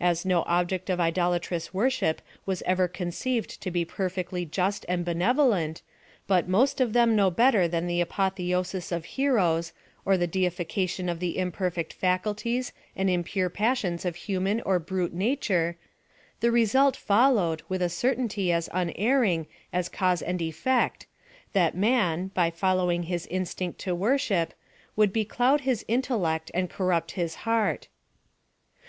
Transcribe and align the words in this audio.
As 0.00 0.24
no 0.26 0.42
object 0.48 0.90
of 0.90 0.98
idolatrous 0.98 1.72
worship 1.72 2.20
was 2.44 2.60
ever 2.66 2.88
conceived 2.88 3.62
to 3.62 3.70
be 3.70 3.84
perfectly 3.84 4.44
just 4.44 4.84
and 4.88 5.04
benevolent, 5.04 5.82
but 6.26 6.48
most 6.48 6.80
of 6.80 6.92
them 6.92 7.14
no 7.14 7.30
better 7.30 7.68
than 7.68 7.86
the 7.86 8.00
apotheosis 8.00 8.90
of 8.90 9.04
heroes, 9.04 9.72
or 10.04 10.16
the 10.18 10.26
dei 10.26 10.50
fication 10.50 11.08
of 11.08 11.20
the 11.20 11.38
imperfect 11.38 11.92
faculties 11.92 12.72
and 12.96 13.08
impure 13.08 13.48
pas 13.48 13.78
sions 13.78 14.04
of 14.04 14.16
human 14.16 14.60
or 14.62 14.80
brute 14.80 15.14
nature, 15.14 15.76
the 16.40 16.50
result 16.50 16.96
followed, 16.96 17.62
with 17.68 17.80
a 17.80 17.88
certainty 17.88 18.50
as 18.50 18.68
unerring 18.72 19.46
as 19.72 19.88
cause 19.88 20.20
and 20.20 20.42
effect, 20.42 21.06
that 21.52 21.76
man, 21.76 22.32
by 22.34 22.50
following 22.50 23.04
his 23.04 23.24
instinct 23.28 23.78
to 23.78 23.94
worship, 23.94 24.52
would 24.96 25.12
becloud 25.12 25.60
his 25.60 25.84
intellect 25.86 26.50
and 26.54 26.68
corrupt 26.70 27.12
his 27.12 27.36
heart. 27.46 27.86